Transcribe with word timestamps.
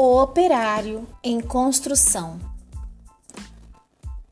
O 0.00 0.22
operário 0.22 1.08
em 1.24 1.40
construção. 1.40 2.38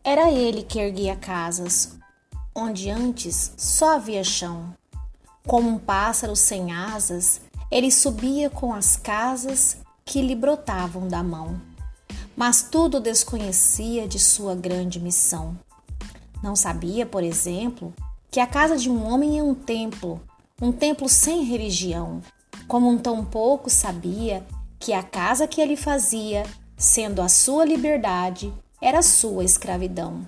Era 0.04 0.30
ele 0.30 0.62
que 0.62 0.78
erguia 0.78 1.16
casas, 1.16 1.96
onde 2.54 2.88
antes 2.88 3.52
só 3.56 3.96
havia 3.96 4.22
chão. 4.22 4.72
Como 5.44 5.68
um 5.68 5.76
pássaro 5.76 6.36
sem 6.36 6.70
asas, 6.70 7.40
ele 7.68 7.90
subia 7.90 8.48
com 8.48 8.72
as 8.72 8.96
casas 8.96 9.78
que 10.04 10.22
lhe 10.22 10.36
brotavam 10.36 11.08
da 11.08 11.20
mão. 11.20 11.60
Mas 12.36 12.62
tudo 12.62 13.00
desconhecia 13.00 14.06
de 14.06 14.20
sua 14.20 14.54
grande 14.54 15.00
missão. 15.00 15.58
Não 16.40 16.54
sabia, 16.54 17.04
por 17.04 17.24
exemplo, 17.24 17.92
que 18.30 18.38
a 18.38 18.46
casa 18.46 18.76
de 18.76 18.88
um 18.88 19.04
homem 19.04 19.36
é 19.36 19.42
um 19.42 19.52
templo, 19.52 20.22
um 20.62 20.70
templo 20.70 21.08
sem 21.08 21.42
religião, 21.42 22.22
como 22.68 22.88
um 22.88 22.96
tão 22.96 23.24
pouco 23.24 23.68
sabia 23.68 24.46
que 24.78 24.92
a 24.92 25.02
casa 25.02 25.46
que 25.46 25.60
ele 25.60 25.76
fazia, 25.76 26.44
sendo 26.76 27.22
a 27.22 27.28
sua 27.28 27.64
liberdade, 27.64 28.52
era 28.80 29.02
sua 29.02 29.44
escravidão. 29.44 30.26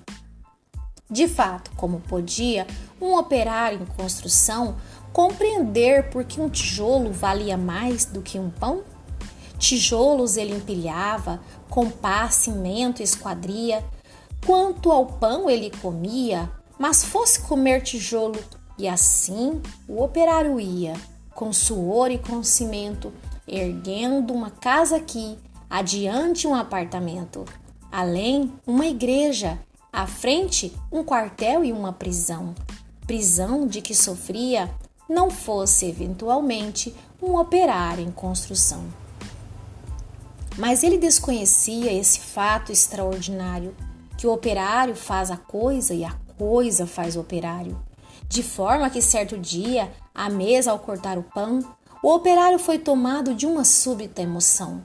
De 1.11 1.27
fato, 1.27 1.71
como 1.77 2.01
podia 2.01 2.67
um 3.01 3.17
operário 3.17 3.81
em 3.83 3.87
construção 3.87 4.77
compreender 5.13 6.11
por 6.11 6.25
que 6.25 6.41
um 6.41 6.51
tijolo 6.51 7.13
valia 7.13 7.57
mais 7.57 8.05
do 8.05 8.21
que 8.21 8.39
um 8.39 8.51
pão? 8.51 8.83
Tijolos 9.59 10.37
ele 10.37 10.55
empilhava, 10.55 11.41
com 11.69 11.91
pá, 11.91 12.29
cimento 12.31 13.03
esquadria. 13.03 13.83
Quanto 14.47 14.93
ao 14.93 15.07
pão 15.07 15.51
ele 15.51 15.71
comia, 15.83 16.51
mas 16.79 17.05
fosse 17.05 17.41
comer 17.41 17.83
tijolo, 17.83 18.39
e 18.79 18.87
assim 18.87 19.61
o 19.89 20.03
operário 20.03 20.61
ia, 20.61 20.95
com 21.35 21.53
suor 21.53 22.11
e 22.11 22.19
com 22.19 22.43
cimento, 22.45 23.13
erguendo 23.49 24.33
uma 24.33 24.51
casa 24.51 24.97
aqui, 24.97 25.39
adiante 25.69 26.47
um 26.47 26.55
apartamento, 26.55 27.45
além 27.91 28.53
uma 28.67 28.87
igreja, 28.87 29.59
à 29.93 30.07
frente 30.07 30.73
um 30.93 31.03
quartel 31.03 31.65
e 31.65 31.73
uma 31.73 31.93
prisão. 31.93 32.55
Prisão 33.07 33.67
de 33.67 33.81
que 33.81 33.95
sofria 33.95 34.71
não 35.09 35.31
fosse 35.31 35.87
eventualmente 35.87 36.95
um 37.23 37.37
operário 37.39 38.05
em 38.05 38.11
construção. 38.11 38.85
Mas 40.57 40.83
ele 40.83 40.99
desconhecia 40.99 41.93
esse 41.93 42.21
fato 42.21 42.71
extraordinário, 42.73 43.75
que 44.17 44.27
o 44.27 44.33
operário 44.33 44.95
faz 44.95 45.31
a 45.31 45.37
coisa 45.37 45.95
e 45.95 46.05
a 46.05 46.13
coisa 46.37 46.87
faz 46.87 47.17
o 47.17 47.21
operário. 47.21 47.81
De 48.29 48.43
forma 48.43 48.91
que 48.91 49.01
certo 49.01 49.39
dia, 49.39 49.91
à 50.15 50.29
mesa 50.29 50.71
ao 50.71 50.79
cortar 50.79 51.17
o 51.17 51.23
pão, 51.23 51.61
o 52.03 52.15
operário 52.15 52.59
foi 52.59 52.79
tomado 52.79 53.35
de 53.35 53.47
uma 53.47 53.65
súbita 53.65 54.23
emoção. 54.23 54.83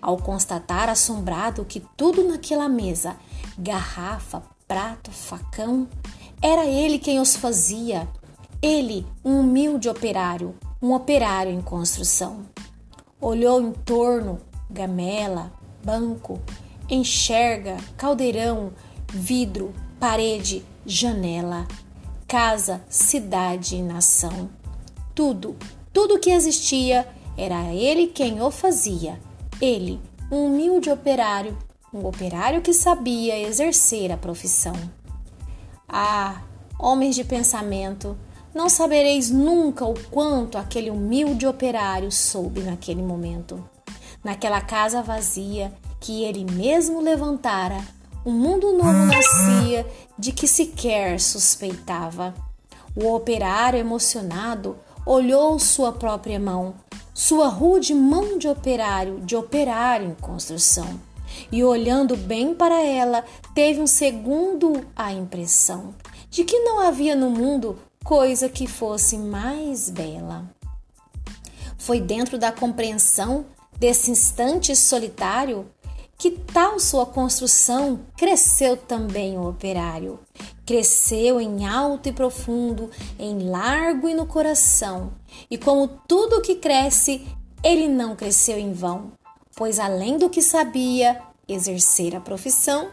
Ao 0.00 0.16
constatar 0.16 0.88
assombrado 0.88 1.64
que 1.64 1.80
tudo 1.96 2.26
naquela 2.26 2.68
mesa, 2.68 3.16
garrafa, 3.58 4.42
prato, 4.66 5.10
facão, 5.10 5.88
era 6.40 6.66
ele 6.66 6.98
quem 6.98 7.20
os 7.20 7.36
fazia. 7.36 8.08
Ele, 8.62 9.06
um 9.24 9.40
humilde 9.40 9.88
operário, 9.88 10.54
um 10.80 10.92
operário 10.92 11.52
em 11.52 11.60
construção. 11.60 12.46
Olhou 13.20 13.60
em 13.60 13.72
torno, 13.72 14.40
gamela, 14.70 15.52
banco, 15.82 16.40
enxerga, 16.88 17.76
caldeirão, 17.96 18.72
vidro, 19.08 19.72
parede, 20.00 20.64
janela, 20.84 21.66
casa, 22.26 22.82
cidade 22.88 23.76
e 23.76 23.82
nação. 23.82 24.50
Tudo, 25.14 25.56
tudo 25.94 26.18
que 26.18 26.30
existia 26.30 27.06
era 27.38 27.72
ele 27.72 28.08
quem 28.08 28.42
o 28.42 28.50
fazia. 28.50 29.18
Ele, 29.60 30.00
um 30.30 30.46
humilde 30.46 30.90
operário, 30.90 31.56
um 31.92 32.04
operário 32.04 32.60
que 32.60 32.74
sabia 32.74 33.38
exercer 33.40 34.10
a 34.10 34.16
profissão. 34.16 34.74
Ah, 35.88 36.42
homens 36.76 37.14
de 37.14 37.22
pensamento, 37.22 38.18
não 38.52 38.68
sabereis 38.68 39.30
nunca 39.30 39.84
o 39.84 39.94
quanto 40.10 40.58
aquele 40.58 40.90
humilde 40.90 41.46
operário 41.46 42.10
soube 42.10 42.60
naquele 42.60 43.02
momento. 43.02 43.64
Naquela 44.24 44.60
casa 44.60 45.00
vazia 45.00 45.72
que 46.00 46.24
ele 46.24 46.44
mesmo 46.44 47.00
levantara, 47.00 47.80
um 48.26 48.32
mundo 48.32 48.72
novo 48.72 49.06
nascia 49.06 49.86
de 50.18 50.32
que 50.32 50.48
sequer 50.48 51.20
suspeitava. 51.20 52.34
O 52.96 53.14
operário 53.14 53.78
emocionado 53.78 54.76
olhou 55.06 55.58
sua 55.58 55.92
própria 55.92 56.38
mão, 56.38 56.74
sua 57.12 57.48
rude 57.48 57.94
mão 57.94 58.38
de 58.38 58.48
operário, 58.48 59.20
de 59.20 59.36
operário 59.36 60.08
em 60.08 60.14
construção. 60.14 61.00
E 61.50 61.64
olhando 61.64 62.16
bem 62.16 62.54
para 62.54 62.80
ela, 62.82 63.24
teve 63.54 63.80
um 63.80 63.86
segundo 63.86 64.84
a 64.94 65.12
impressão 65.12 65.94
de 66.30 66.44
que 66.44 66.58
não 66.60 66.80
havia 66.80 67.14
no 67.14 67.30
mundo 67.30 67.78
coisa 68.04 68.48
que 68.48 68.66
fosse 68.66 69.16
mais 69.16 69.88
bela. 69.90 70.44
Foi 71.78 72.00
dentro 72.00 72.38
da 72.38 72.50
compreensão 72.50 73.46
desse 73.78 74.10
instante 74.10 74.74
solitário 74.74 75.66
que 76.18 76.30
tal 76.30 76.78
sua 76.78 77.04
construção 77.04 78.00
cresceu 78.16 78.76
também 78.76 79.38
o 79.38 79.48
operário. 79.48 80.20
Cresceu 80.64 81.40
em 81.40 81.66
alto 81.66 82.08
e 82.08 82.12
profundo, 82.12 82.90
em 83.18 83.50
largo 83.50 84.08
e 84.08 84.14
no 84.14 84.26
coração. 84.26 85.12
E 85.50 85.58
como 85.58 85.88
tudo 86.08 86.40
que 86.40 86.54
cresce, 86.54 87.26
ele 87.62 87.88
não 87.88 88.16
cresceu 88.16 88.58
em 88.58 88.72
vão, 88.72 89.12
pois 89.54 89.78
além 89.78 90.16
do 90.16 90.30
que 90.30 90.40
sabia 90.40 91.20
exercer 91.46 92.16
a 92.16 92.20
profissão, 92.20 92.88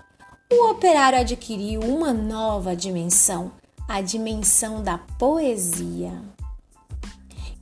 o 0.51 0.69
operário 0.69 1.19
adquiriu 1.19 1.79
uma 1.81 2.11
nova 2.11 2.75
dimensão, 2.75 3.53
a 3.87 4.01
dimensão 4.01 4.83
da 4.83 4.97
poesia. 4.97 6.21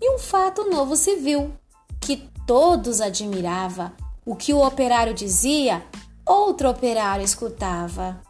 E 0.01 0.15
um 0.15 0.17
fato 0.17 0.69
novo 0.69 0.95
se 0.95 1.17
viu, 1.17 1.53
que 2.01 2.29
todos 2.47 3.01
admirava, 3.01 3.93
o 4.25 4.35
que 4.35 4.53
o 4.53 4.65
operário 4.65 5.13
dizia, 5.13 5.83
outro 6.25 6.69
operário 6.69 7.23
escutava. 7.23 8.21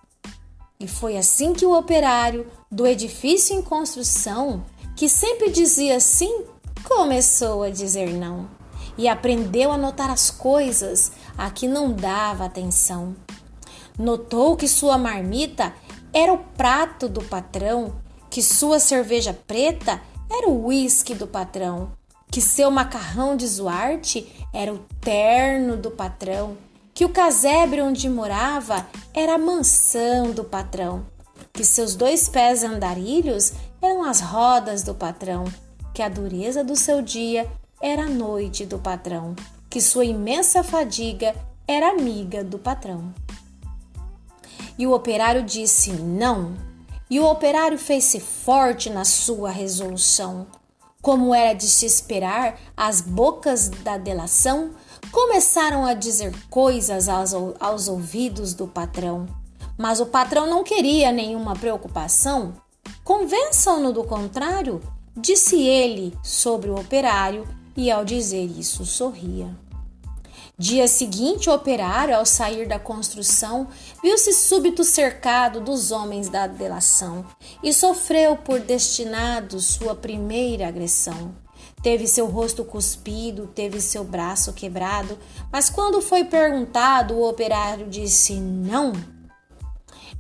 E 0.80 0.88
foi 0.88 1.18
assim 1.18 1.54
que 1.54 1.66
o 1.66 1.78
operário 1.78 2.48
do 2.72 2.88
edifício 2.88 3.56
em 3.56 3.62
construção, 3.62 4.64
que 4.96 5.10
sempre 5.10 5.50
dizia 5.50 6.00
sim, 6.00 6.46
começou 6.88 7.64
a 7.64 7.70
dizer 7.70 8.14
não. 8.14 8.48
E 8.98 9.08
aprendeu 9.08 9.72
a 9.72 9.78
notar 9.78 10.10
as 10.10 10.30
coisas 10.30 11.12
a 11.38 11.50
que 11.50 11.68
não 11.68 11.92
dava 11.92 12.46
atenção. 12.46 13.16
Notou 13.98 14.56
que 14.56 14.68
sua 14.68 14.98
marmita 14.98 15.74
era 16.14 16.32
o 16.34 16.38
prato 16.38 17.08
do 17.08 17.22
patrão, 17.24 17.96
que 18.30 18.42
sua 18.42 18.80
cerveja 18.80 19.34
preta 19.34 20.02
era 20.30 20.48
o 20.48 20.66
uísque 20.66 21.14
do 21.14 21.28
patrão, 21.28 21.92
que 22.32 22.42
seu 22.42 22.70
macarrão 22.70 23.36
de 23.36 23.48
Zuarte 23.48 24.28
era 24.54 24.74
o 24.74 24.80
terno 25.02 25.78
do 25.78 25.92
patrão, 25.92 26.58
que 26.94 27.06
o 27.06 27.10
casebre 27.10 27.82
onde 27.82 28.10
morava 28.10 28.86
era 29.14 29.36
a 29.36 29.38
mansão 29.38 30.32
do 30.32 30.44
patrão, 30.44 31.06
que 31.54 31.64
seus 31.64 31.96
dois 31.96 32.30
pés 32.30 32.64
andarilhos 32.64 33.54
eram 33.82 34.04
as 34.04 34.20
rodas 34.20 34.84
do 34.84 34.94
patrão, 34.94 35.46
que 35.94 36.02
a 36.02 36.10
dureza 36.10 36.64
do 36.64 36.76
seu 36.76 37.02
dia 37.02 37.50
era 37.82 38.04
a 38.04 38.10
noite 38.10 38.66
do 38.66 38.78
patrão, 38.78 39.36
que 39.70 39.82
sua 39.82 40.06
imensa 40.06 40.64
fadiga 40.64 41.36
era 41.68 41.90
amiga 41.90 42.44
do 42.44 42.60
patrão. 42.60 43.14
E 44.78 44.86
o 44.86 44.94
operário 44.94 45.44
disse 45.44 45.92
não, 45.92 46.56
e 47.10 47.20
o 47.20 47.26
operário 47.26 47.78
fez-se 47.78 48.20
forte 48.20 48.90
na 48.90 49.04
sua 49.04 49.50
resolução. 49.50 50.48
Como 51.02 51.34
era 51.34 51.54
de 51.54 51.66
se 51.66 51.86
esperar, 51.86 52.60
as 52.76 53.00
bocas 53.00 53.70
da 53.70 53.98
delação 53.98 54.72
começaram 55.12 55.86
a 55.86 55.94
dizer 55.94 56.34
coisas 56.50 57.08
aos, 57.08 57.34
aos 57.58 57.88
ouvidos 57.88 58.54
do 58.54 58.68
patrão. 58.68 59.26
Mas 59.78 60.02
o 60.02 60.08
patrão 60.08 60.46
não 60.46 60.62
queria 60.62 61.10
nenhuma 61.10 61.56
preocupação. 61.56 62.54
Convençam-no 63.02 63.94
do 63.94 64.04
contrário, 64.04 64.82
disse 65.16 65.62
ele 65.62 66.14
sobre 66.22 66.70
o 66.70 66.78
operário, 66.78 67.48
e 67.78 67.90
ao 67.90 68.04
dizer 68.04 68.46
isso 68.46 68.86
sorria. 68.86 69.56
Dia 70.60 70.90
seguinte, 70.90 71.50
o 71.50 71.54
operário, 71.54 72.14
ao 72.14 72.26
sair 72.26 72.68
da 72.68 72.78
construção, 72.78 73.70
viu-se 74.04 74.34
súbito 74.34 74.84
cercado 74.84 75.62
dos 75.62 75.90
homens 75.90 76.28
da 76.28 76.48
delação 76.48 77.26
e 77.64 77.74
sofreu 77.74 78.36
por 78.36 78.60
destinado 78.60 79.62
sua 79.62 79.96
primeira 79.96 80.68
agressão. 80.68 81.34
Teve 81.82 82.06
seu 82.08 82.26
rosto 82.26 82.66
cuspido, 82.66 83.48
teve 83.48 83.80
seu 83.80 84.04
braço 84.04 84.52
quebrado, 84.52 85.18
mas 85.50 85.70
quando 85.70 86.02
foi 86.02 86.26
perguntado, 86.26 87.14
o 87.14 87.30
operário 87.30 87.88
disse 87.88 88.34
não. 88.34 88.92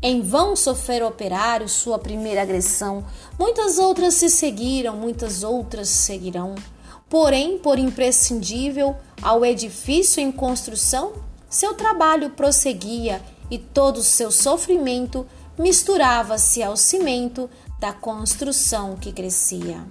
Em 0.02 0.22
vão 0.22 0.56
sofrer 0.56 1.04
o 1.04 1.08
operário 1.08 1.68
sua 1.68 2.00
primeira 2.00 2.44
agressão, 2.44 3.06
muitas 3.38 3.78
outras 3.78 4.14
se 4.14 4.30
seguiram, 4.30 4.96
muitas 4.96 5.44
outras 5.44 5.90
seguirão. 5.90 6.56
Porém, 7.10 7.58
por 7.58 7.80
imprescindível 7.80 8.96
ao 9.22 9.44
edifício 9.44 10.22
em 10.22 10.32
construção, 10.32 11.14
seu 11.50 11.74
trabalho 11.74 12.30
prosseguia 12.32 13.22
e 13.50 13.58
todo 13.58 14.04
seu 14.04 14.32
sofrimento 14.32 15.26
misturava-se 15.58 16.62
ao 16.62 16.78
cimento 16.78 17.50
da 17.80 17.92
construção 17.92 18.96
que 18.96 19.12
crescia. 19.12 19.86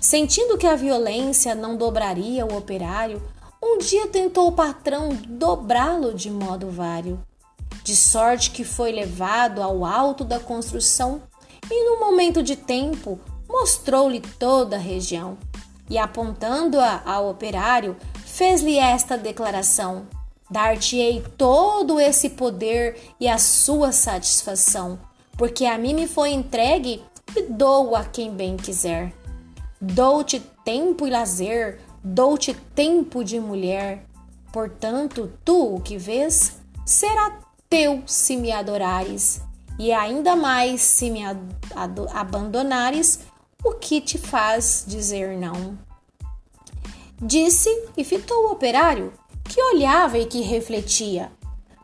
Sentindo 0.00 0.56
que 0.56 0.66
a 0.66 0.76
violência 0.76 1.54
não 1.54 1.76
dobraria 1.76 2.46
o 2.46 2.56
operário, 2.56 3.20
um 3.62 3.78
dia 3.78 4.06
tentou 4.06 4.48
o 4.48 4.52
patrão 4.52 5.08
dobrá-lo 5.26 6.14
de 6.14 6.30
modo 6.30 6.70
vário, 6.70 7.20
de 7.82 7.96
sorte 7.96 8.50
que 8.50 8.62
foi 8.64 8.92
levado 8.92 9.62
ao 9.62 9.84
alto 9.84 10.22
da 10.22 10.38
construção 10.38 11.22
e, 11.70 11.84
num 11.84 11.98
momento 11.98 12.42
de 12.42 12.54
tempo, 12.54 13.18
mostrou-lhe 13.48 14.20
toda 14.20 14.76
a 14.76 14.78
região. 14.78 15.36
E 15.88 15.98
apontando-a 15.98 17.02
ao 17.04 17.30
operário, 17.30 17.96
fez-lhe 18.24 18.78
esta 18.78 19.16
declaração: 19.16 20.06
Dar-te-ei 20.50 21.24
todo 21.36 21.98
esse 22.00 22.30
poder 22.30 22.98
e 23.20 23.28
a 23.28 23.38
sua 23.38 23.92
satisfação, 23.92 24.98
porque 25.36 25.64
a 25.64 25.78
mim 25.78 25.94
me 25.94 26.06
foi 26.06 26.30
entregue 26.30 27.02
e 27.36 27.42
dou 27.42 27.96
a 27.96 28.04
quem 28.04 28.30
bem 28.30 28.56
quiser. 28.56 29.12
Dou-te 29.80 30.40
tempo 30.64 31.06
e 31.06 31.10
lazer, 31.10 31.80
dou-te 32.02 32.54
tempo 32.54 33.22
de 33.22 33.38
mulher. 33.38 34.04
Portanto, 34.52 35.30
tu 35.44 35.76
o 35.76 35.80
que 35.80 35.98
vês 35.98 36.58
será 36.84 37.38
teu 37.68 38.02
se 38.06 38.36
me 38.36 38.52
adorares, 38.52 39.40
e 39.78 39.92
ainda 39.92 40.34
mais 40.34 40.80
se 40.80 41.10
me 41.10 41.20
abandonares, 42.14 43.20
o 43.66 43.74
que 43.74 44.00
te 44.00 44.16
faz 44.16 44.84
dizer 44.86 45.36
não? 45.36 45.76
Disse 47.20 47.68
e 47.96 48.04
fitou 48.04 48.46
o 48.46 48.52
operário, 48.52 49.12
que 49.42 49.60
olhava 49.60 50.18
e 50.18 50.26
que 50.26 50.40
refletia. 50.40 51.32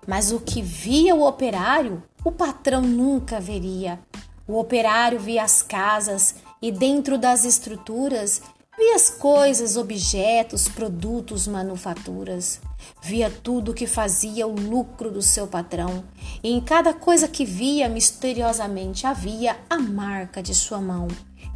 Mas 0.06 0.30
o 0.30 0.38
que 0.38 0.62
via 0.62 1.14
o 1.14 1.26
operário, 1.26 2.00
o 2.24 2.30
patrão 2.30 2.82
nunca 2.82 3.40
veria. 3.40 3.98
O 4.46 4.58
operário 4.58 5.18
via 5.18 5.42
as 5.42 5.60
casas 5.60 6.36
e 6.60 6.70
dentro 6.70 7.18
das 7.18 7.44
estruturas 7.44 8.42
via 8.78 8.94
as 8.94 9.10
coisas, 9.10 9.76
objetos, 9.76 10.68
produtos, 10.68 11.46
manufaturas. 11.46 12.60
Via 13.02 13.30
tudo 13.30 13.74
que 13.74 13.86
fazia 13.86 14.46
o 14.46 14.54
lucro 14.54 15.10
do 15.10 15.22
seu 15.22 15.46
patrão, 15.46 16.04
e 16.42 16.50
em 16.50 16.60
cada 16.60 16.92
coisa 16.92 17.28
que 17.28 17.44
via, 17.44 17.88
misteriosamente 17.88 19.06
havia 19.06 19.56
a 19.68 19.78
marca 19.78 20.42
de 20.42 20.54
sua 20.54 20.80
mão. 20.80 21.06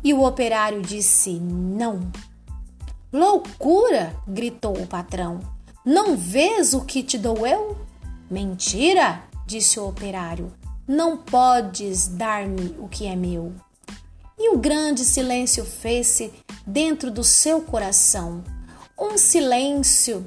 E 0.02 0.12
o 0.14 0.24
operário 0.24 0.82
disse: 0.82 1.38
Não. 1.38 2.10
Loucura! 3.12 4.14
gritou 4.26 4.76
o 4.80 4.86
patrão. 4.86 5.40
Não 5.84 6.16
vês 6.16 6.74
o 6.74 6.80
que 6.84 7.02
te 7.02 7.16
dou 7.16 7.46
eu? 7.46 7.76
Mentira! 8.30 9.22
disse 9.46 9.78
o 9.78 9.88
operário. 9.88 10.52
Não 10.86 11.16
podes 11.16 12.08
dar-me 12.08 12.74
o 12.78 12.88
que 12.88 13.06
é 13.06 13.16
meu. 13.16 13.54
E 14.38 14.50
o 14.54 14.58
grande 14.58 15.04
silêncio 15.04 15.64
fez-se 15.64 16.32
dentro 16.66 17.10
do 17.10 17.24
seu 17.24 17.62
coração. 17.62 18.44
Um 18.98 19.16
silêncio. 19.16 20.26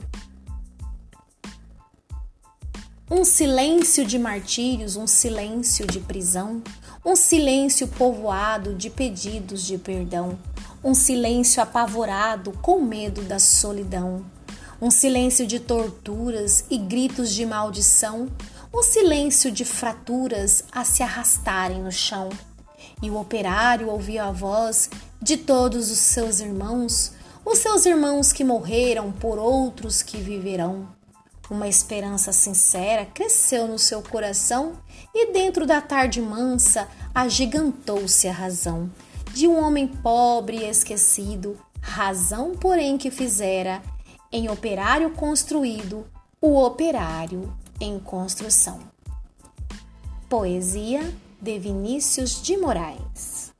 Um 3.12 3.24
silêncio 3.24 4.06
de 4.06 4.18
martírios, 4.18 4.96
um 4.96 5.08
silêncio 5.08 5.86
de 5.86 6.00
prisão, 6.00 6.62
um 7.06 7.16
silêncio 7.16 7.88
povoado 7.88 8.76
de 8.76 8.90
pedidos 8.90 9.66
de 9.66 9.78
perdão, 9.78 10.38
um 10.84 10.94
silêncio 10.94 11.64
apavorado 11.64 12.52
com 12.62 12.82
medo 12.82 13.22
da 13.22 13.40
solidão, 13.40 14.26
um 14.82 14.92
silêncio 14.92 15.48
de 15.48 15.60
torturas 15.60 16.66
e 16.70 16.78
gritos 16.78 17.34
de 17.34 17.46
maldição, 17.46 18.28
um 18.74 18.84
silêncio 18.84 19.52
de 19.52 19.64
fraturas 19.64 20.64
a 20.72 20.84
se 20.84 21.02
arrastarem 21.02 21.82
no 21.82 21.92
chão. 21.92 22.30
E 23.02 23.10
o 23.10 23.18
operário 23.18 23.90
ouvia 23.90 24.26
a 24.26 24.32
voz 24.32 24.90
de 25.22 25.38
todos 25.38 25.90
os 25.90 25.98
seus 25.98 26.40
irmãos, 26.40 27.14
os 27.46 27.60
seus 27.60 27.86
irmãos 27.86 28.32
que 28.34 28.44
morreram 28.44 29.12
por 29.12 29.40
outros 29.40 30.04
que 30.04 30.18
viverão. 30.18 30.99
Uma 31.50 31.68
esperança 31.68 32.32
sincera 32.32 33.06
cresceu 33.06 33.68
no 33.68 33.80
seu 33.80 34.04
coração 34.04 34.74
e 35.14 35.32
dentro 35.34 35.66
da 35.66 35.82
tarde 35.82 36.22
mansa 36.22 36.88
agigantou-se 37.14 38.28
a 38.28 38.32
razão 38.32 38.90
de 39.34 39.48
um 39.48 39.64
homem 39.64 39.88
pobre 39.88 40.58
e 40.58 40.70
esquecido, 40.70 41.58
razão, 41.82 42.56
porém, 42.56 42.98
que 42.98 43.10
fizera 43.10 43.82
em 44.32 44.50
operário 44.50 45.12
construído 45.12 46.06
o 46.42 46.64
operário 46.64 47.52
em 47.82 48.00
construção. 48.00 48.80
Poesia 50.28 51.02
de 51.42 51.58
Vinícius 51.58 52.42
de 52.42 52.58
Moraes. 52.58 53.52